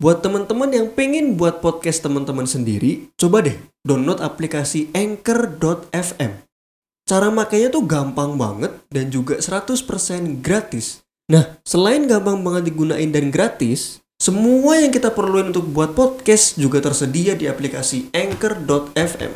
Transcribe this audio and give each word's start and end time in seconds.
Buat 0.00 0.24
teman-teman 0.24 0.72
yang 0.72 0.88
pengen 0.96 1.36
buat 1.36 1.60
podcast 1.60 2.00
teman-teman 2.00 2.48
sendiri, 2.48 3.12
coba 3.20 3.44
deh 3.44 3.60
download 3.84 4.24
aplikasi 4.24 4.88
Anchor.fm. 4.96 6.40
Cara 7.04 7.28
makainya 7.28 7.68
tuh 7.68 7.84
gampang 7.84 8.40
banget 8.40 8.72
dan 8.88 9.12
juga 9.12 9.36
100% 9.36 10.40
gratis. 10.40 11.04
Nah, 11.28 11.60
selain 11.68 12.08
gampang 12.08 12.40
banget 12.40 12.72
digunain 12.72 13.12
dan 13.12 13.28
gratis, 13.28 14.00
semua 14.16 14.80
yang 14.80 14.88
kita 14.88 15.12
perluin 15.12 15.52
untuk 15.52 15.68
buat 15.68 15.92
podcast 15.92 16.56
juga 16.56 16.80
tersedia 16.80 17.36
di 17.36 17.44
aplikasi 17.44 18.08
Anchor.fm. 18.16 19.32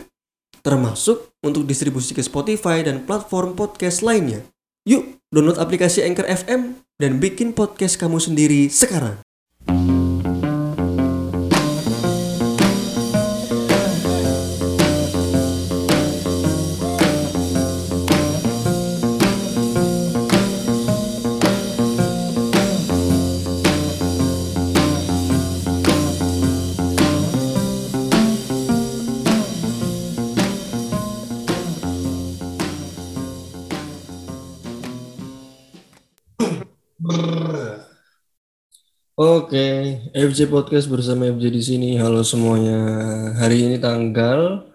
Termasuk 0.64 1.28
untuk 1.44 1.68
distribusi 1.68 2.16
ke 2.16 2.24
Spotify 2.24 2.80
dan 2.80 3.04
platform 3.04 3.52
podcast 3.52 4.00
lainnya. 4.00 4.40
Yuk, 4.88 5.20
download 5.28 5.60
aplikasi 5.60 6.00
Anchor 6.08 6.24
FM 6.24 6.80
dan 6.96 7.20
bikin 7.20 7.52
podcast 7.52 8.00
kamu 8.00 8.16
sendiri 8.16 8.72
sekarang. 8.72 9.23
Oke, 39.24 40.04
FJ 40.12 40.52
Podcast 40.52 40.84
bersama 40.84 41.24
FJ 41.32 41.48
di 41.48 41.62
sini. 41.64 41.88
Halo 41.96 42.20
semuanya. 42.20 42.76
Hari 43.40 43.56
ini 43.64 43.76
tanggal 43.80 44.68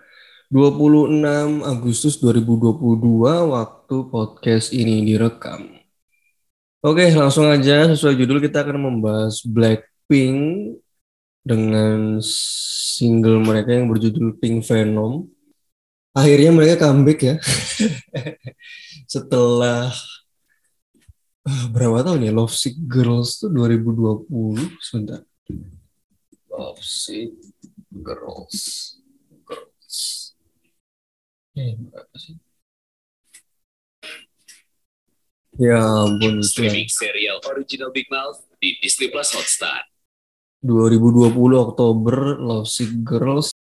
26 0.50 1.62
Agustus 1.62 2.18
2022 2.18 3.30
waktu 3.54 3.96
podcast 4.10 4.74
ini 4.74 5.06
direkam. 5.06 5.70
Oke, 6.82 7.14
langsung 7.14 7.46
aja 7.46 7.94
sesuai 7.94 8.18
judul 8.18 8.42
kita 8.42 8.66
akan 8.66 8.90
membahas 8.90 9.38
Blackpink 9.46 10.42
dengan 11.46 12.18
single 12.98 13.46
mereka 13.46 13.78
yang 13.78 13.86
berjudul 13.86 14.34
Pink 14.42 14.66
Venom. 14.66 15.30
Akhirnya 16.18 16.50
mereka 16.50 16.90
comeback 16.90 17.20
ya. 17.22 17.36
Setelah 19.14 19.94
Ah, 19.94 20.19
berapa 21.74 22.04
tahun 22.04 22.28
ya 22.28 22.32
Love 22.36 22.54
Sick 22.54 22.76
Girls 22.86 23.40
tuh 23.40 23.50
2020 23.54 24.28
sebentar. 24.84 25.22
Love 26.52 26.84
Sick 26.84 27.34
Girls. 27.90 28.58
Girls. 29.48 29.98
Eh 31.56 31.80
berapa 31.80 32.16
sih? 32.20 32.36
Ya 35.60 35.80
ampun 35.80 36.40
itu 36.40 36.56
Streaming 36.56 36.88
serial 36.88 37.44
original 37.48 37.92
Big 37.92 38.08
Mouth 38.08 38.44
di 38.60 38.80
Disney 38.80 39.12
Plus 39.12 39.32
Hotstar. 39.36 39.88
2020 40.64 41.36
Oktober 41.56 42.40
Love 42.40 42.68
Sick 42.68 42.92
Girls. 43.04 43.56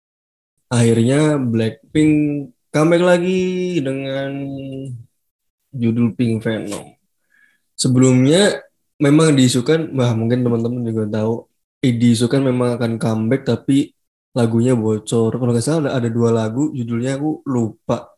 Akhirnya 0.68 1.38
Blackpink 1.38 2.50
comeback 2.74 3.02
lagi 3.02 3.80
dengan 3.80 4.30
judul 5.72 6.12
Pink 6.12 6.44
Venom 6.44 6.97
sebelumnya 7.78 8.58
memang 8.98 9.32
diisukan, 9.38 9.94
wah 9.94 10.12
mungkin 10.18 10.42
teman-teman 10.42 10.82
juga 10.82 11.04
tahu, 11.22 11.34
diisukan 11.80 12.42
memang 12.42 12.74
akan 12.76 12.98
comeback 12.98 13.46
tapi 13.46 13.94
lagunya 14.34 14.74
bocor. 14.74 15.38
Kalau 15.38 15.50
nggak 15.54 15.64
salah 15.64 15.80
ada, 15.88 15.90
ada 16.02 16.08
dua 16.10 16.30
lagu, 16.34 16.74
judulnya 16.74 17.16
aku 17.18 17.46
lupa. 17.46 18.10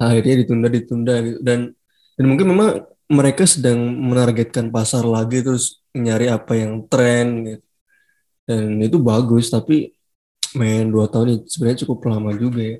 Akhirnya 0.00 0.44
ditunda 0.44 0.68
ditunda 0.72 1.14
gitu. 1.24 1.38
Dan 1.44 1.72
dan 2.16 2.24
mungkin 2.24 2.46
memang 2.56 2.68
mereka 3.06 3.44
sedang 3.46 3.78
menargetkan 3.78 4.72
pasar 4.74 5.06
lagi 5.06 5.44
terus 5.44 5.84
nyari 5.94 6.26
apa 6.32 6.52
yang 6.56 6.84
tren 6.88 7.26
gitu. 7.46 7.66
Dan 8.46 8.78
itu 8.80 8.96
bagus 9.02 9.50
tapi 9.52 9.92
main 10.56 10.88
dua 10.88 11.10
tahun 11.10 11.26
ini 11.36 11.38
sebenarnya 11.50 11.78
cukup 11.84 11.98
lama 12.08 12.30
juga 12.36 12.60
ya. 12.62 12.78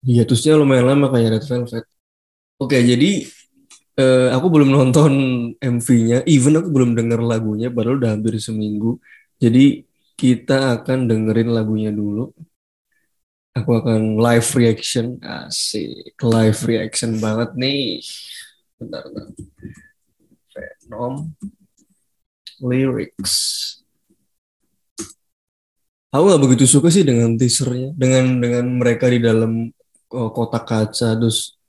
Hiatusnya 0.00 0.56
lumayan 0.56 0.86
lama 0.96 1.06
kayak 1.12 1.38
Red 1.38 1.44
Velvet. 1.44 1.84
Oke, 2.60 2.76
jadi 2.80 3.24
uh, 3.98 4.28
aku 4.36 4.46
belum 4.52 4.70
nonton 4.70 5.12
MV-nya, 5.58 6.22
even 6.28 6.60
aku 6.60 6.68
belum 6.70 6.94
denger 6.94 7.20
lagunya, 7.24 7.72
padahal 7.72 7.98
udah 7.98 8.10
hampir 8.14 8.38
seminggu. 8.38 9.00
Jadi 9.40 9.88
kita 10.14 10.76
akan 10.78 11.08
dengerin 11.08 11.50
lagunya 11.50 11.90
dulu. 11.90 12.30
Aku 13.50 13.82
akan 13.82 14.20
live 14.22 14.48
reaction, 14.54 15.18
asik, 15.18 16.14
live 16.22 16.60
reaction 16.68 17.18
banget 17.18 17.50
nih. 17.58 17.98
Bentar, 18.78 19.02
bentar. 19.10 19.26
Venom 20.54 21.34
lyrics. 22.60 23.34
Aku 26.10 26.26
gak 26.26 26.42
begitu 26.42 26.66
suka 26.66 26.90
sih 26.90 27.06
dengan 27.06 27.38
teasernya, 27.38 27.94
dengan 27.94 28.42
dengan 28.42 28.66
mereka 28.82 29.06
di 29.06 29.22
dalam 29.22 29.70
uh, 30.10 30.30
kotak 30.34 30.66
kaca, 30.66 31.14
terus 31.14 31.59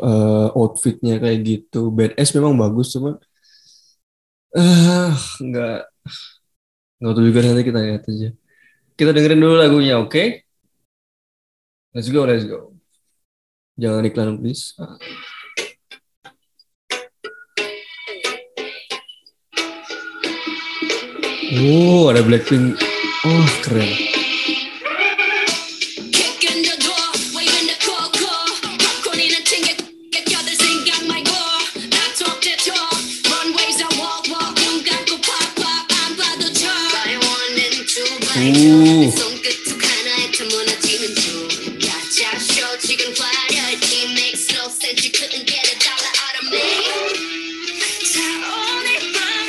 uh, 0.00 0.48
outfitnya 0.56 1.20
kayak 1.22 1.38
gitu. 1.44 1.92
BTS 1.92 2.36
memang 2.36 2.56
bagus 2.56 2.92
cuma 2.92 3.20
uh, 4.56 5.10
nggak 5.40 5.78
nggak 6.96 7.12
tahu 7.12 7.24
juga 7.28 7.40
nanti 7.44 7.62
kita 7.64 7.80
lihat 7.80 8.04
aja. 8.08 8.28
Kita 8.96 9.10
dengerin 9.12 9.40
dulu 9.44 9.54
lagunya, 9.60 10.00
oke? 10.00 10.08
Okay? 10.08 10.26
Let's 11.92 12.08
go, 12.08 12.24
let's 12.24 12.48
go. 12.48 12.72
Jangan 13.76 14.08
iklan 14.08 14.40
please. 14.40 14.72
Oh, 21.56 22.08
ada 22.10 22.20
Blackpink. 22.26 22.76
Oh, 23.24 23.46
keren. 23.64 24.05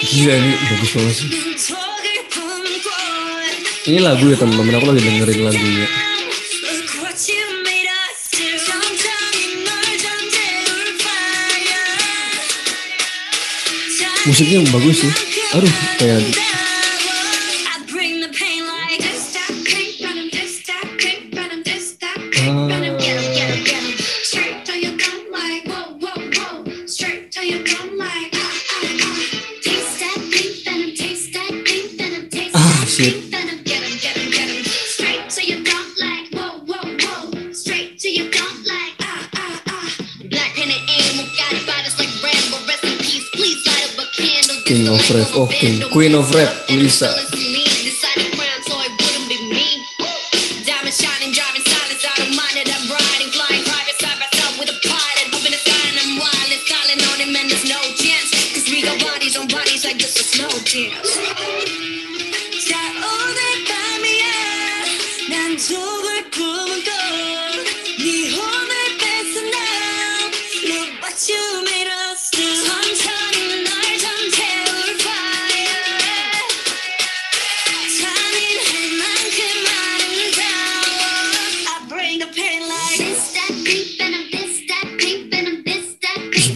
Gila 0.08 0.34
ini 0.34 0.52
bagus 0.66 0.92
banget 0.98 1.14
sih. 1.14 1.30
Ini 3.86 4.00
lagu 4.02 4.26
ya 4.34 4.38
teman-teman, 4.42 4.82
aku 4.82 4.86
lagi 4.90 5.02
dengerin 5.06 5.42
lagunya. 5.46 5.88
Musiknya 14.26 14.58
bagus 14.74 14.96
sih. 15.06 15.12
Aduh, 15.54 15.74
kayak 16.02 16.20
Rev 45.10 45.38
Ogden 45.38 45.90
Queen 45.90 46.16
of 46.16 46.34
Rap 46.36 46.70
Lisa. 46.70 47.77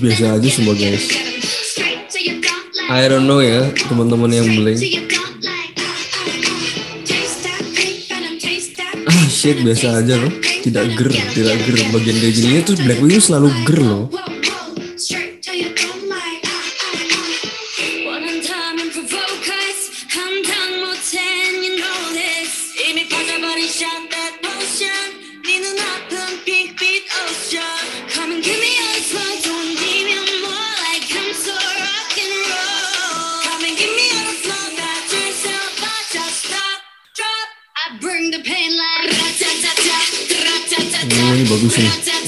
Biasa 0.02 0.42
aja 0.42 0.50
semua 0.50 0.74
guys. 0.74 1.06
I 2.90 3.06
don't 3.06 3.30
know 3.30 3.40
ya 3.40 3.70
teman-teman 3.86 4.34
yang 4.34 4.50
beli. 4.50 4.76
Ah 9.06 9.26
shit 9.30 9.62
biasa 9.62 10.02
aja 10.02 10.18
loh. 10.18 10.34
Tidak 10.62 10.86
ger, 10.98 11.10
tidak 11.38 11.56
ger. 11.62 11.78
Bagian 11.94 12.18
kayak 12.18 12.66
tuh 12.66 12.76
Blackpink 12.82 13.14
itu 13.14 13.22
selalu 13.22 13.50
ger 13.70 13.80
loh. 13.86 14.10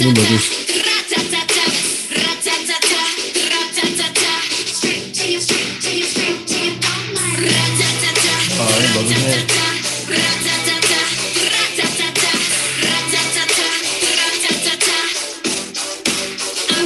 I 0.03 0.09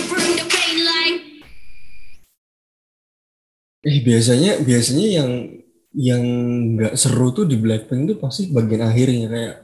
bring 0.06 0.38
the 0.38 0.46
pain 0.46 0.78
like 0.86 1.42
Eh 3.82 4.06
biasanya 4.06 4.62
biasanya 4.62 5.06
yang 5.10 5.58
yang 5.98 6.22
nggak 6.78 6.94
seru 6.94 7.34
tuh 7.34 7.50
di 7.50 7.58
Blackpink 7.58 8.14
tuh 8.14 8.18
pasti 8.22 8.54
bagian 8.54 8.86
akhirnya 8.86 9.26
kayak 9.26 9.56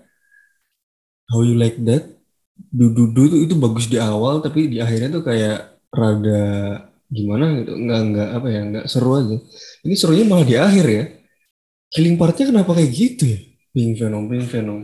How 1.29 1.45
You 1.45 1.53
Like 1.53 1.77
That, 1.85 2.12
Dududu 2.53 3.21
tuh 3.29 3.39
itu 3.45 3.53
bagus 3.57 3.85
di 3.89 3.97
awal 4.01 4.41
tapi 4.41 4.69
di 4.69 4.77
akhirnya 4.81 5.09
tuh 5.13 5.23
kayak 5.25 5.77
rada 5.93 6.45
gimana 7.13 7.61
gitu, 7.61 7.77
nggak 7.77 7.99
nggak 8.09 8.29
apa 8.41 8.47
ya 8.49 8.61
nggak 8.65 8.85
seru 8.89 9.11
aja. 9.21 9.37
Ini 9.85 9.93
serunya 9.93 10.25
malah 10.25 10.45
di 10.45 10.55
akhir 10.57 10.85
ya. 10.89 11.03
Killing 11.93 12.17
partnya 12.17 12.49
kenapa 12.49 12.73
kayak 12.73 12.91
gitu 12.93 13.23
ya? 13.29 13.39
Pink 13.73 14.01
Venom, 14.01 14.25
Pink 14.25 14.45
Venom. 14.49 14.81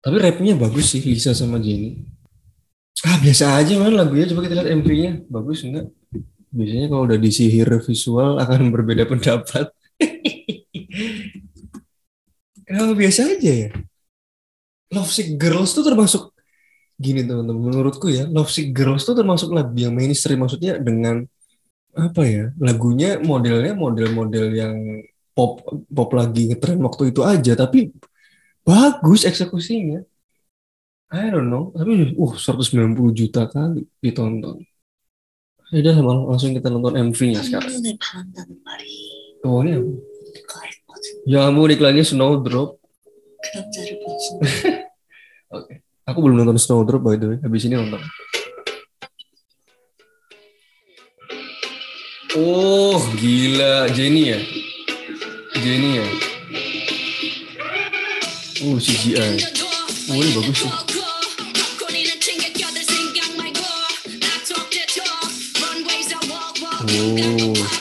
Tapi 0.00 0.16
rapnya 0.20 0.56
bagus 0.56 0.92
sih 0.92 1.00
Lisa 1.04 1.32
sama 1.32 1.56
Jennie. 1.60 2.04
Ah 3.04 3.16
biasa 3.16 3.56
aja 3.56 3.80
man 3.80 3.96
lagunya 3.96 4.28
coba 4.28 4.44
kita 4.44 4.60
lihat 4.60 4.68
MV-nya 4.76 5.24
bagus 5.32 5.64
enggak? 5.64 5.88
Biasanya 6.52 6.86
kalau 6.92 7.02
udah 7.08 7.18
disihir 7.20 7.68
visual 7.80 8.36
akan 8.36 8.68
berbeda 8.68 9.08
pendapat. 9.12 9.72
Kenapa 12.68 12.92
biasa 12.92 13.20
aja 13.36 13.52
ya? 13.66 13.70
Love 14.90 15.10
Sick 15.10 15.38
Girls 15.38 15.70
tuh 15.70 15.86
termasuk 15.86 16.34
gini 17.00 17.24
teman-teman 17.24 17.72
menurutku 17.72 18.10
ya 18.10 18.26
Love 18.28 18.50
Sick 18.50 18.74
Girls 18.74 19.06
tuh 19.06 19.14
termasuk 19.16 19.54
lagu 19.54 19.72
yang 19.78 19.94
mainstream 19.94 20.42
maksudnya 20.42 20.76
dengan 20.76 21.24
apa 21.94 22.22
ya 22.22 22.44
lagunya 22.58 23.18
modelnya 23.18 23.74
model-model 23.74 24.46
yang 24.54 24.74
pop 25.34 25.62
pop 25.90 26.10
lagi 26.14 26.50
ngetren 26.50 26.78
waktu 26.82 27.10
itu 27.10 27.22
aja 27.24 27.54
tapi 27.58 27.90
bagus 28.62 29.26
eksekusinya. 29.26 30.04
I 31.10 31.26
don't 31.26 31.50
know 31.50 31.74
tapi 31.74 32.14
uh 32.14 32.32
190 32.38 32.94
juta 33.10 33.50
kali 33.50 33.82
ditonton. 33.98 34.62
Ya 35.70 35.86
udah 35.86 35.96
langsung 36.34 36.50
kita 36.50 36.66
nonton 36.66 36.98
MV-nya 36.98 37.46
sekarang. 37.46 37.70
oh 39.46 39.62
iya. 39.62 39.78
ini 39.78 39.98
ya 41.26 41.50
mau 41.50 41.66
iklannya 41.66 42.02
Snowdrop 42.02 42.78
Oke. 45.50 45.66
Okay. 45.66 45.76
Aku 46.06 46.22
belum 46.22 46.38
nonton 46.38 46.58
Snowdrop 46.58 47.02
by 47.02 47.18
the 47.18 47.26
way. 47.34 47.38
Habis 47.42 47.66
ini 47.66 47.74
nonton. 47.74 47.98
Oh, 52.38 53.02
gila 53.18 53.90
Jenny 53.90 54.30
ya. 54.30 54.38
Jenny 55.58 55.98
ya. 55.98 56.06
Oh, 58.62 58.78
CGI. 58.78 59.42
Oh, 60.14 60.18
ini 60.22 60.30
bagus 60.38 60.56
sih. 60.62 60.70
Oh. 66.90 67.58
oh. 67.58 67.80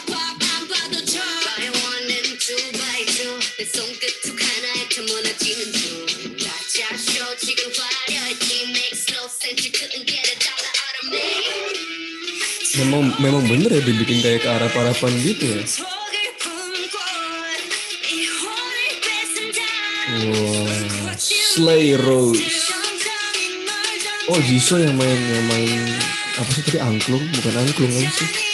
Memang 12.81 13.03
memang 13.21 13.43
bener 13.45 13.69
ya 13.69 13.81
dibikin 13.85 14.25
kayak 14.25 14.41
ke 14.41 14.49
arah-arapan 14.49 15.13
gitu 15.21 15.43
ya. 15.45 15.61
Wah, 20.09 21.13
Slay 21.19 21.93
Rose. 21.93 22.41
Oh, 24.29 24.41
Jisoo 24.41 24.81
yang 24.81 24.97
main 24.97 25.17
yang 25.17 25.45
main 25.49 25.81
apa 26.37 26.49
sih 26.49 26.63
tadi 26.65 26.79
angklung? 26.81 27.21
Bukan 27.21 27.53
angklung 27.53 27.93
apa 27.93 28.09
sih? 28.09 28.48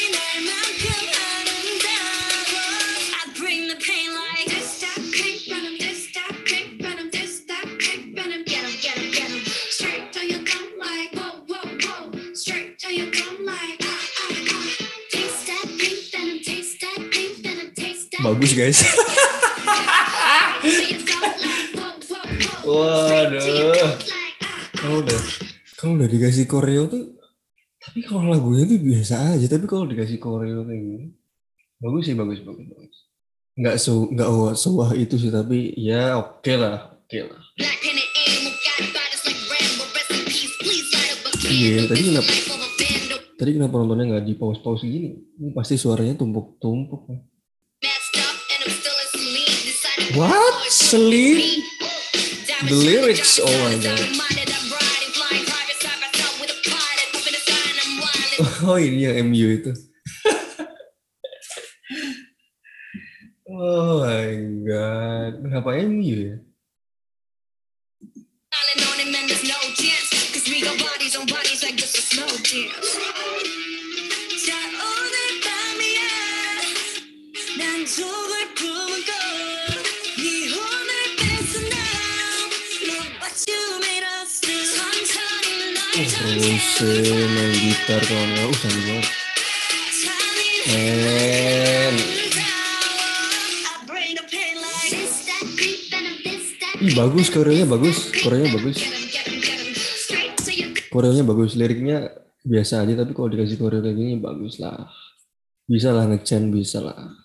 Bagus 18.25 18.51
guys. 18.57 18.79
Waduh. 22.65 23.77
Kamu 24.73 24.95
udah 25.05 25.19
kamu 25.75 26.01
udah 26.01 26.09
dikasih 26.09 26.45
koreo 26.49 26.89
tuh 26.89 27.13
tapi 27.77 28.01
kalau 28.01 28.25
lagunya 28.33 28.65
tuh 28.65 28.81
biasa 28.81 29.37
aja 29.37 29.45
tapi 29.45 29.69
kalau 29.69 29.85
dikasih 29.85 30.17
koreo 30.17 30.65
kayak 30.65 30.81
gini 30.81 31.05
bagus 31.77 32.09
sih 32.09 32.17
bagus 32.17 32.41
bagus 32.41 32.65
bagus 32.65 32.97
nggak 33.53 33.75
so 33.77 34.09
nggak 34.09 34.25
wah 34.25 34.57
sewah 34.57 34.89
itu 34.97 35.13
sih 35.21 35.29
tapi 35.29 35.77
ya 35.77 36.17
oke 36.17 36.53
lah 36.57 36.97
oke 36.97 37.19
lah 37.21 37.41
Iya, 41.45 41.87
tadi 41.87 42.01
kenapa? 42.09 42.31
tadi 43.37 43.49
kenapa 43.53 43.73
nontonnya 43.77 44.05
nggak 44.17 44.25
di 44.25 44.33
pause 44.33 44.59
pause 44.65 44.81
gini 44.83 45.13
ini 45.37 45.53
pasti 45.53 45.77
suaranya 45.77 46.17
tumpuk 46.17 46.57
tumpuk 46.57 47.05
What? 50.15 50.71
Sleep? 50.71 51.63
The 52.67 52.73
lyrics, 52.73 53.39
oh 53.43 53.45
my 53.45 53.77
god. 53.77 53.99
Oh 58.65 58.81
ini 58.81 59.05
yang 59.05 59.29
MU 59.29 59.47
itu. 59.61 59.71
oh 63.53 64.01
my 64.01 64.33
god. 64.65 65.31
Kenapa 65.45 65.69
MU 65.85 66.17
ya? 66.33 66.35
Main 86.75 87.53
gitar 87.61 88.01
Uh 90.65 90.81
bagus 96.97 97.29
koreonya 97.29 97.69
bagus. 97.69 98.09
Koreonya 98.25 98.49
bagus. 98.49 98.81
Koreonya 100.89 101.21
bagus. 101.21 101.53
Liriknya 101.53 102.09
biasa 102.41 102.81
aja 102.81 103.05
tapi 103.05 103.13
kalau 103.13 103.29
dikasih 103.29 103.61
koreo 103.61 103.85
kayak 103.85 103.93
gini 103.93 104.17
bagus 104.17 104.57
lah. 104.57 104.89
Bisa 105.69 105.93
lah 105.93 106.09
ngecen 106.09 106.49
bisa 106.49 106.81
lah. 106.81 107.24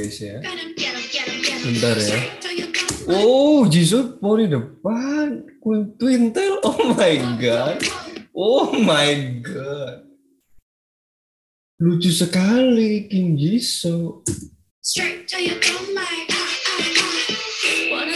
Guys 0.00 0.20
ya. 0.20 0.40
Bentar 1.60 1.96
ya. 2.00 2.18
Oh, 3.20 3.68
Jisoo 3.68 4.16
poni 4.20 4.48
depan. 4.48 5.44
Queen- 5.60 5.92
Twintel. 6.00 6.56
Oh 6.64 6.94
my 6.96 7.14
god. 7.36 7.76
Oh 8.32 8.72
my 8.72 9.12
god. 9.44 10.08
Lucu 11.80 12.12
sekali 12.12 13.08
Kim 13.12 13.36
Jisoo. 13.36 14.24
Straight 14.80 15.28
to 15.28 15.36
your 15.36 15.60
dome 15.60 15.92
like 15.92 16.28
ah, 16.32 16.40
ah, 16.40 16.84
ah. 17.04 18.00
One 18.00 18.08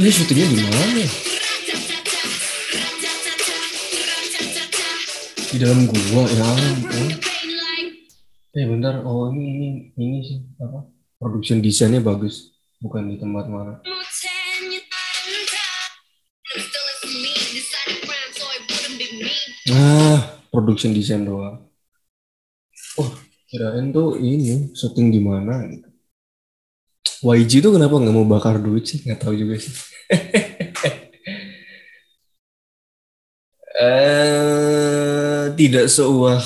Ini, 0.00 0.08
syutingnya 0.08 0.48
di 0.48 0.56
mana? 0.64 0.96
ya? 0.96 1.08
Di 5.52 5.56
dalam 5.60 5.84
gua 5.84 6.24
ya 6.24 6.44
ampun. 6.56 7.06
Eh 8.56 8.64
bentar, 8.64 9.04
oh 9.04 9.28
ini 9.28 9.44
ini 9.52 9.68
ini 10.00 10.18
sih 10.24 10.40
apa? 10.56 10.88
Production 11.20 11.60
desainnya 11.60 12.00
bagus, 12.00 12.48
bukan 12.80 13.12
di 13.12 13.20
tempat 13.20 13.44
mana. 13.52 13.84
Ah, 19.68 20.40
production 20.48 20.96
desain 20.96 21.28
doang. 21.28 21.60
Oh, 22.96 23.10
kirain 23.52 23.92
tuh 23.92 24.16
ini 24.16 24.72
syuting 24.72 25.12
di 25.12 25.20
mana? 25.20 25.68
YG 27.20 27.60
tuh 27.60 27.76
kenapa 27.76 28.00
nggak 28.00 28.16
mau 28.16 28.24
bakar 28.24 28.56
duit 28.56 28.88
sih? 28.88 29.04
Nggak 29.04 29.28
tahu 29.28 29.36
juga 29.36 29.60
sih. 29.60 29.89
Eh, 33.80 35.44
tidak 35.54 35.86
seuah 35.86 36.42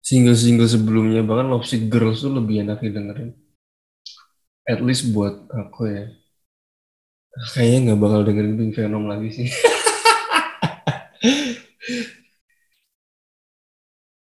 single-single 0.00 0.66
sebelumnya 0.66 1.22
bahkan 1.22 1.46
Love 1.52 1.68
Sick 1.68 1.86
Girls 1.86 2.24
tuh 2.24 2.32
lebih 2.34 2.66
enak 2.66 2.82
didengerin. 2.82 3.30
At 4.66 4.80
least 4.82 5.12
buat 5.14 5.46
aku 5.50 5.86
ya. 5.86 6.04
Kayaknya 7.54 7.78
nggak 7.94 8.00
bakal 8.02 8.20
dengerin 8.26 8.58
Pink 8.58 8.74
Venom 8.74 9.06
lagi 9.06 9.30
sih. 9.30 9.48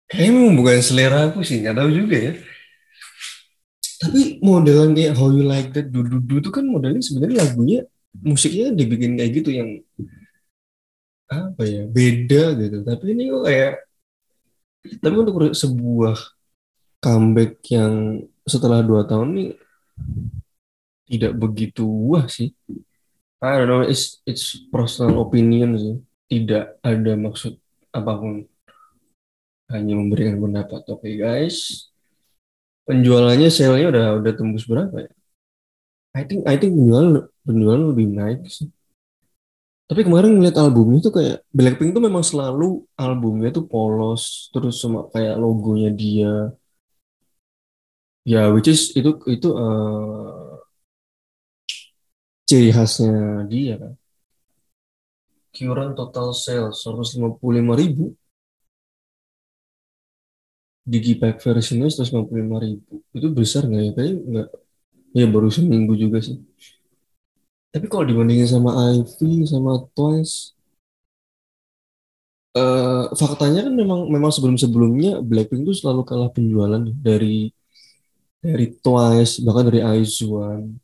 Kayaknya 0.09 0.30
memang 0.30 0.54
bukan 0.56 0.78
selera 0.78 1.26
aku 1.28 1.42
sih, 1.42 1.61
nggak 1.61 1.76
tahu 1.76 1.90
juga 1.90 2.16
ya. 2.16 2.33
Tapi 3.99 4.38
modelan 4.44 4.92
kayak 4.97 5.16
How 5.16 5.28
You 5.33 5.44
Like 5.49 5.73
That, 5.75 5.90
Du 5.90 6.04
Du 6.04 6.21
Du 6.21 6.38
itu 6.38 6.50
kan 6.54 6.64
modelnya 6.68 7.02
sebenarnya 7.02 7.44
lagunya, 7.44 7.83
musiknya 8.23 8.71
dibikin 8.71 9.18
kayak 9.18 9.33
gitu 9.42 9.50
yang 9.50 9.71
apa 11.26 11.62
ya, 11.66 11.83
beda 11.88 12.54
gitu. 12.61 12.76
Tapi 12.87 13.04
ini 13.16 13.23
kok 13.33 13.44
kayak, 13.49 13.73
tapi 15.00 15.14
untuk 15.18 15.35
sebuah 15.56 16.16
comeback 17.00 17.59
yang 17.73 18.23
setelah 18.44 18.85
dua 18.85 19.09
tahun 19.09 19.35
ini 19.35 19.44
tidak 21.09 21.33
begitu 21.37 21.85
wah 21.85 22.28
sih. 22.28 22.52
I 23.44 23.61
don't 23.61 23.68
know, 23.68 23.85
it's 23.85 24.25
it's 24.25 24.56
personal 24.73 25.21
opinion 25.25 25.76
sih. 25.76 25.97
Tidak 26.25 26.80
ada 26.80 27.12
maksud 27.12 27.61
apa 27.92 28.12
pun 28.16 28.49
hanya 29.68 29.94
memberikan 29.97 30.40
pendapat. 30.40 30.80
Oke 30.88 31.21
guys, 31.21 31.88
penjualannya 32.88 33.49
sale-nya 33.52 33.92
udah 33.92 34.06
udah 34.21 34.33
tembus 34.33 34.64
berapa 34.64 34.97
ya? 34.97 35.12
I 36.21 36.23
think 36.28 36.42
I 36.52 36.56
think 36.61 36.73
penjualan 36.78 37.14
penjualan 37.47 37.85
lebih 37.90 38.06
naik 38.18 38.40
sih. 38.56 38.68
Tapi 39.88 40.00
kemarin 40.06 40.30
ngeliat 40.40 40.56
albumnya 40.62 40.99
tuh 41.06 41.12
kayak 41.18 41.37
Blackpink 41.56 41.90
tuh 41.97 42.02
memang 42.09 42.25
selalu 42.25 42.64
albumnya 42.97 43.49
tuh 43.56 43.64
polos, 43.73 44.23
terus 44.52 44.75
sama 44.80 45.00
kayak 45.12 45.37
logonya 45.42 45.90
dia. 45.92 46.56
Ya, 48.25 48.49
which 48.54 48.68
is 48.73 48.80
itu 48.99 49.11
itu 49.35 49.49
eh, 49.52 50.64
ciri 52.49 52.68
khasnya 52.76 53.12
dia 53.50 53.75
kan. 53.83 53.92
Current 55.56 55.94
total 55.97 56.35
sales 56.35 56.83
155 56.85 57.75
ribu. 57.80 58.14
Digipack 60.92 61.37
versionnya 61.44 61.88
155 61.92 62.56
ribu. 62.64 62.92
Itu 63.16 63.26
besar 63.38 63.62
nggak 63.68 63.83
ya? 63.87 63.90
Kayaknya 63.97 64.21
nggak. 64.30 64.49
Ya 65.18 65.26
baru 65.33 65.49
seminggu 65.56 65.92
juga 66.02 66.18
sih. 66.26 66.37
Tapi 67.73 67.87
kalau 67.90 68.04
dibandingin 68.06 68.49
sama 68.54 68.71
Ivy, 68.94 69.30
sama 69.52 69.73
Twice, 69.94 70.54
eh 72.59 73.02
faktanya 73.21 73.61
kan 73.66 73.75
memang 73.80 74.00
memang 74.14 74.30
sebelum-sebelumnya 74.35 75.11
Blackpink 75.28 75.62
tuh 75.68 75.76
selalu 75.80 76.00
kalah 76.09 76.30
penjualan 76.37 76.83
dari 77.06 77.50
dari 78.44 78.66
Twice, 78.85 79.33
bahkan 79.44 79.64
dari 79.68 79.80
IZ*ONE. 79.83 80.78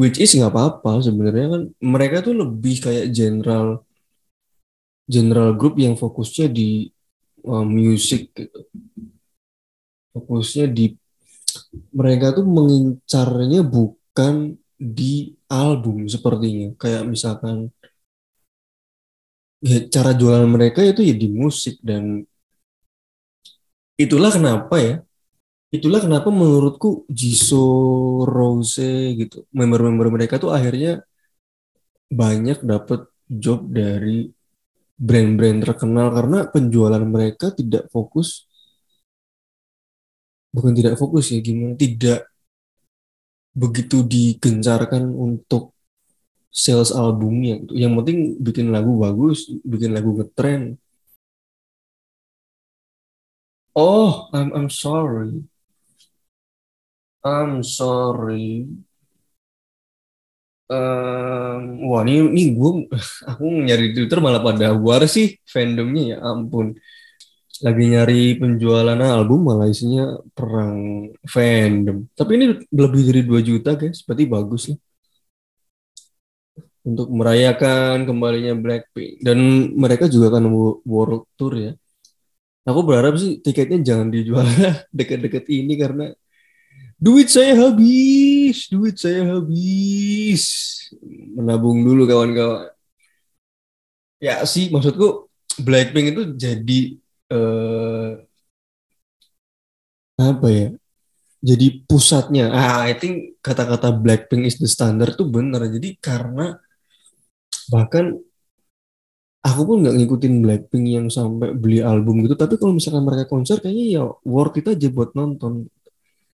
Which 0.00 0.20
is 0.20 0.32
nggak 0.36 0.52
apa-apa 0.52 0.92
sebenarnya 1.06 1.46
kan 1.52 1.62
mereka 1.80 2.16
tuh 2.26 2.34
lebih 2.36 2.74
kayak 2.84 3.06
general 3.16 3.80
general 5.06 5.54
group 5.58 5.78
yang 5.78 5.94
fokusnya 5.94 6.46
di 6.50 6.90
uh, 7.46 7.64
music 7.66 8.34
gitu. 8.34 8.58
Fokusnya 10.14 10.66
di 10.76 10.84
mereka 11.92 12.36
tuh 12.36 12.46
mengincarnya 12.46 13.60
bukan 13.66 14.56
di 14.76 15.34
album 15.50 16.06
sepertinya. 16.06 16.74
Kayak 16.80 17.02
misalkan 17.08 17.72
ya, 19.64 19.78
cara 19.94 20.12
jualan 20.16 20.48
mereka 20.48 20.80
itu 20.84 21.00
ya 21.02 21.14
di 21.16 21.28
musik 21.32 21.80
dan 21.80 22.24
itulah 23.96 24.30
kenapa 24.32 24.76
ya. 24.80 24.94
Itulah 25.74 25.98
kenapa 25.98 26.30
menurutku 26.30 27.04
Jisoo, 27.10 28.22
Rose 28.24 29.12
gitu, 29.18 29.44
member-member 29.50 30.08
mereka 30.14 30.38
tuh 30.38 30.54
akhirnya 30.54 31.02
banyak 32.06 32.62
dapat 32.62 33.10
job 33.26 33.66
dari 33.66 34.30
brand-brand 34.96 35.60
terkenal 35.66 36.08
karena 36.14 36.38
penjualan 36.48 37.04
mereka 37.04 37.52
tidak 37.52 37.90
fokus 37.92 38.48
bukan 40.56 40.72
tidak 40.78 40.94
fokus 41.00 41.24
ya 41.34 41.38
gimana 41.46 41.74
tidak 41.84 42.18
begitu 43.62 43.96
digencarkan 44.12 45.04
untuk 45.26 45.62
sales 46.62 46.90
albumnya 47.00 47.52
gitu. 47.62 47.72
Yang 47.82 47.92
penting 48.00 48.18
bikin 48.46 48.66
lagu 48.74 48.92
bagus, 49.04 49.38
bikin 49.72 49.90
lagu 49.96 50.10
ngetren. 50.16 50.62
Oh, 53.76 54.28
I'm 54.32 54.52
I'm 54.54 54.70
sorry. 54.70 55.44
I'm 57.24 57.62
sorry. 57.62 58.66
Em, 60.66 61.62
wah 61.86 62.02
ini 62.02 62.12
ini 62.34 62.42
gue 62.58 62.70
aku 63.30 63.42
nyari 63.66 63.84
Twitter 63.94 64.18
malah 64.24 64.42
pada 64.42 64.66
war 64.74 65.02
sih 65.06 65.26
fandomnya 65.52 66.02
ya 66.12 66.16
ampun. 66.30 66.66
Lagi 67.64 67.84
nyari 67.88 68.36
penjualan 68.36 69.00
album 69.00 69.48
malah 69.48 69.68
isinya 69.72 70.20
perang 70.36 71.08
fandom. 71.24 72.04
Tapi 72.12 72.30
ini 72.36 72.46
lebih 72.68 73.02
dari 73.08 73.22
2 73.24 73.40
juta 73.40 73.70
guys, 73.80 74.04
berarti 74.04 74.24
bagus 74.28 74.62
lah. 74.68 74.78
Untuk 76.86 77.08
merayakan 77.10 78.06
kembalinya 78.06 78.54
Blackpink 78.54 79.18
dan 79.26 79.38
mereka 79.74 80.06
juga 80.06 80.30
akan 80.30 80.44
wo- 80.54 80.78
world 80.86 81.26
tour 81.34 81.54
ya. 81.58 81.72
Aku 82.66 82.82
berharap 82.86 83.14
sih 83.18 83.38
tiketnya 83.42 83.78
jangan 83.82 84.08
dijual 84.14 84.46
deket-deket 84.98 85.50
ini 85.50 85.74
karena 85.78 86.04
duit 86.98 87.28
saya 87.30 87.52
habis, 87.68 88.68
duit 88.70 88.96
saya 88.98 89.22
habis. 89.34 90.44
Menabung 91.36 91.82
dulu 91.82 92.06
kawan-kawan. 92.06 92.70
Ya 94.22 94.42
sih 94.48 94.72
maksudku 94.72 95.28
Blackpink 95.60 96.06
itu 96.12 96.22
jadi 96.36 96.78
eh, 97.30 98.10
apa 100.16 100.46
ya? 100.48 100.66
Jadi 101.46 101.66
pusatnya. 101.86 102.50
Ah, 102.50 102.88
I 102.90 102.96
think 102.98 103.38
kata-kata 103.44 103.94
Blackpink 103.94 104.48
is 104.48 104.58
the 104.58 104.66
standard 104.66 105.14
tuh 105.14 105.28
bener. 105.28 105.62
Jadi 105.68 105.94
karena 106.00 106.56
bahkan 107.70 108.16
aku 109.46 109.60
pun 109.62 109.76
nggak 109.86 109.96
ngikutin 110.02 110.34
Blackpink 110.42 110.86
yang 110.90 111.06
sampai 111.06 111.54
beli 111.54 111.78
album 111.78 112.26
gitu 112.26 112.34
tapi 112.34 112.58
kalau 112.58 112.74
misalkan 112.74 113.06
mereka 113.06 113.30
konser 113.30 113.62
kayaknya 113.62 113.86
ya 113.98 114.02
worth 114.26 114.58
it 114.58 114.66
aja 114.66 114.88
buat 114.90 115.14
nonton 115.14 115.70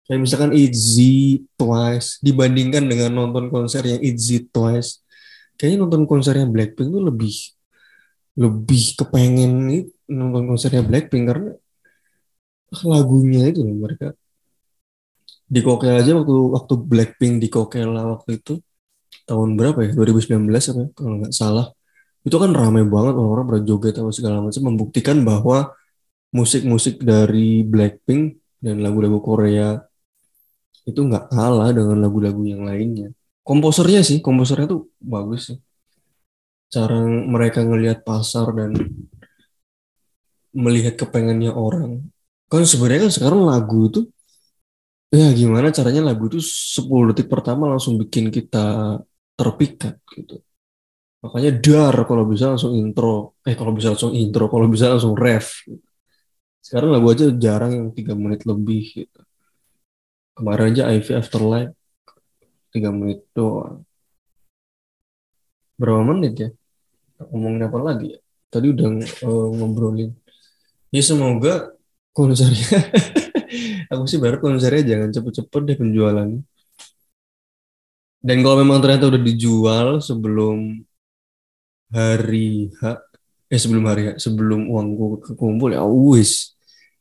kayak 0.05 0.21
misalkan 0.21 0.53
ITZY 0.53 1.45
Twice 1.57 2.21
dibandingkan 2.21 2.85
dengan 2.85 3.17
nonton 3.17 3.49
konser 3.49 3.81
yang 3.85 4.01
ITZY 4.01 4.53
Twice 4.53 5.01
kayaknya 5.57 5.85
nonton 5.85 6.05
konsernya 6.05 6.45
Blackpink 6.45 6.89
tuh 6.93 7.01
lebih 7.01 7.33
lebih 8.39 8.81
kepengen 8.99 9.51
nonton 10.07 10.43
konsernya 10.49 10.81
Blackpink 10.87 11.23
karena 11.29 11.51
lagunya 12.85 13.49
itu 13.51 13.59
loh 13.65 13.75
mereka 13.83 14.07
di 15.49 15.59
Kokel 15.65 15.93
aja 16.01 16.11
waktu 16.13 16.35
waktu 16.55 16.73
Blackpink 16.91 17.33
di 17.43 17.47
Kokela 17.49 18.05
waktu 18.13 18.37
itu 18.39 18.53
tahun 19.25 19.49
berapa 19.57 19.79
ya 19.85 19.91
2019 19.97 20.45
apa 20.71 20.79
ya, 20.85 20.87
kalau 20.97 21.15
nggak 21.21 21.33
salah 21.33 21.65
itu 22.27 22.35
kan 22.37 22.51
ramai 22.53 22.83
banget 22.85 23.13
orang-orang 23.17 23.47
berjoget 23.57 23.95
atau 23.97 24.13
segala 24.13 24.37
macam 24.45 24.63
membuktikan 24.69 25.17
bahwa 25.25 25.73
musik-musik 26.29 27.01
dari 27.01 27.65
Blackpink 27.65 28.37
dan 28.61 28.85
lagu-lagu 28.85 29.19
Korea 29.23 29.81
itu 30.85 30.99
nggak 30.99 31.31
kalah 31.33 31.69
dengan 31.73 31.97
lagu-lagu 32.03 32.41
yang 32.45 32.65
lainnya. 32.65 33.09
Komposernya 33.45 34.01
sih, 34.05 34.21
komposernya 34.21 34.67
tuh 34.69 34.81
bagus 35.01 35.53
sih. 35.53 35.57
Cara 36.69 37.01
mereka 37.05 37.65
ngelihat 37.65 38.05
pasar 38.05 38.53
dan 38.53 38.77
melihat 40.53 40.93
kepengennya 40.97 41.53
orang. 41.53 42.05
Kan 42.49 42.65
sebenarnya 42.65 43.09
kan 43.09 43.13
sekarang 43.13 43.41
lagu 43.45 43.89
itu 43.89 44.01
ya 45.09 45.33
gimana 45.33 45.73
caranya 45.73 46.01
lagu 46.13 46.29
itu 46.29 46.37
10 46.41 47.09
detik 47.09 47.27
pertama 47.33 47.65
langsung 47.69 47.97
bikin 47.97 48.29
kita 48.29 48.97
terpikat 49.33 49.97
gitu. 50.13 50.41
Makanya 51.19 51.51
dar 51.59 51.95
kalau 52.07 52.23
bisa 52.29 52.53
langsung 52.55 52.73
intro. 52.77 53.35
Eh 53.43 53.55
kalau 53.57 53.75
bisa 53.75 53.91
langsung 53.91 54.13
intro, 54.15 54.47
kalau 54.47 54.67
bisa 54.71 54.85
langsung 54.93 55.13
ref. 55.17 55.67
Sekarang 56.63 56.89
lagu 56.95 57.07
aja 57.11 57.25
jarang 57.35 57.71
yang 57.75 57.87
tiga 57.97 58.13
menit 58.15 58.45
lebih 58.47 58.83
gitu. 59.03 59.21
Kemarin 60.37 60.71
aja 60.71 60.83
Ivy 60.95 61.11
Afterlife 61.19 61.73
tiga 62.71 62.89
menit 62.95 63.25
doang. 63.35 63.83
Berapa 65.79 66.01
menit 66.07 66.33
ya? 66.39 66.49
Ngomongin 67.19 67.67
apa 67.67 67.79
lagi 67.83 68.07
ya? 68.15 68.19
Tadi 68.49 68.67
udah 68.71 68.87
uh, 69.27 69.47
ngobrolin. 69.59 70.11
Ya 70.89 71.03
semoga 71.03 71.75
konsernya. 72.15 72.79
Aku 73.91 74.05
sih 74.07 74.17
berharap 74.21 74.41
konsernya 74.41 74.95
jangan 74.95 75.09
cepet-cepet 75.13 75.61
deh 75.67 75.77
penjualannya. 75.77 76.41
Dan 78.19 78.37
kalau 78.43 78.59
memang 78.59 78.83
ternyata 78.83 79.07
udah 79.07 79.21
dijual 79.23 79.87
sebelum 80.03 80.83
hari 81.89 82.69
H, 82.77 82.83
eh 83.47 83.59
sebelum 83.59 83.83
hari 83.87 84.11
H, 84.11 84.27
sebelum 84.27 84.67
uangku 84.67 85.23
kekumpul 85.23 85.71
ya 85.71 85.87
wis 85.87 86.59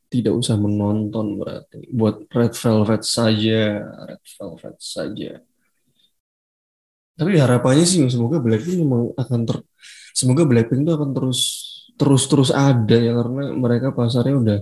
tidak 0.09 0.33
usah 0.33 0.57
menonton 0.57 1.37
berarti 1.37 1.85
buat 1.93 2.25
Red 2.33 2.57
Velvet 2.57 3.03
saja 3.05 3.83
Red 4.09 4.23
Velvet 4.25 4.77
saja 4.81 5.31
tapi 7.19 7.35
harapannya 7.35 7.83
sih 7.83 7.99
semoga 8.07 8.39
Blackpink 8.39 8.79
memang 8.79 9.11
akan 9.19 9.39
ter 9.43 9.57
semoga 10.15 10.47
Blackpink 10.47 10.87
itu 10.87 10.93
akan 10.95 11.11
terus 11.11 11.39
terus 11.99 12.23
terus 12.31 12.49
ada 12.55 12.95
ya 12.95 13.11
karena 13.11 13.51
mereka 13.51 13.91
pasarnya 13.91 14.35
udah 14.39 14.59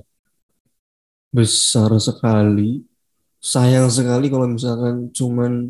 besar 1.29 1.93
sekali. 2.01 2.81
Sayang 3.37 3.93
sekali 3.93 4.27
kalau 4.33 4.49
misalkan 4.49 5.13
cuman 5.13 5.69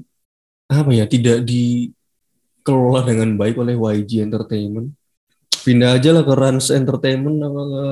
apa 0.72 0.92
ya 0.96 1.04
tidak 1.08 1.44
dikelola 1.44 3.04
dengan 3.04 3.36
baik 3.36 3.60
oleh 3.60 3.76
YG 3.76 4.24
Entertainment. 4.24 4.96
Pindah 5.68 6.00
aja 6.00 6.16
lah 6.16 6.24
ke 6.24 6.34
Rans 6.34 6.72
Entertainment 6.72 7.38
apa 7.44 7.62
ke 7.68 7.86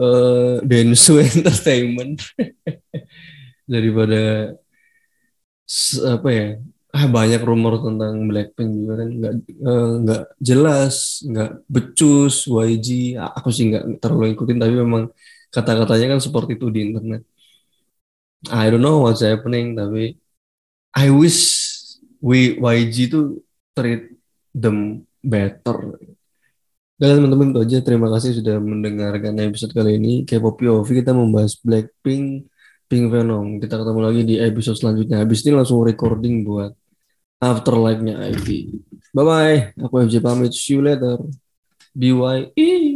uh, 0.00 0.56
Densu 0.64 1.20
Entertainment. 1.36 2.24
Daripada 3.72 4.54
apa 6.06 6.28
ya 6.30 6.48
ah 6.96 7.04
banyak 7.16 7.42
rumor 7.44 7.74
tentang 7.84 8.24
Blackpink 8.24 8.70
juga 8.72 8.92
kan 9.04 9.08
nggak 9.20 9.34
uh, 9.68 9.92
nggak 10.02 10.22
jelas 10.48 10.94
nggak 11.28 11.50
becus 11.68 12.34
YG 12.48 12.88
aku 13.20 13.48
sih 13.52 13.64
nggak 13.68 14.00
terlalu 14.00 14.32
ikutin 14.32 14.56
tapi 14.62 14.74
memang 14.80 15.02
kata-katanya 15.52 16.16
kan 16.16 16.20
seperti 16.24 16.56
itu 16.56 16.66
di 16.72 16.80
internet 16.88 17.22
I 18.48 18.72
don't 18.72 18.80
know 18.80 19.04
what's 19.04 19.20
happening 19.20 19.76
tapi 19.76 20.16
I 20.96 21.12
wish 21.12 21.40
we 22.24 22.56
YG 22.56 23.12
itu 23.12 23.44
treat 23.76 24.16
them 24.56 25.04
better 25.20 26.00
dan 26.96 27.20
teman-teman 27.20 27.52
itu 27.52 27.60
aja. 27.60 27.78
Terima 27.84 28.08
kasih 28.08 28.40
sudah 28.40 28.56
mendengarkan 28.56 29.36
episode 29.44 29.76
kali 29.76 30.00
ini. 30.00 30.24
K-pop 30.24 30.56
POV 30.56 30.88
kita 31.04 31.12
membahas 31.12 31.60
Blackpink, 31.60 32.48
Pink 32.88 33.04
Venom. 33.12 33.60
Kita 33.60 33.76
ketemu 33.76 34.00
lagi 34.00 34.22
di 34.24 34.40
episode 34.40 34.80
selanjutnya. 34.80 35.20
Habis 35.20 35.44
ini 35.44 35.60
langsung 35.60 35.84
recording 35.84 36.40
buat 36.48 36.72
Afterlife-nya 37.36 38.16
Ivy. 38.32 38.80
Bye-bye. 39.12 39.76
Aku 39.84 39.94
FJ 40.08 40.24
pamit. 40.24 40.56
See 40.56 40.76
you 40.76 40.80
later. 40.80 41.20
BYE. 41.92 42.95